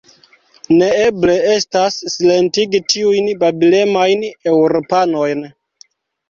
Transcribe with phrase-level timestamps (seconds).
[0.77, 5.47] Neeble estas, silentigi tiujn babilemajn Eŭropanojn!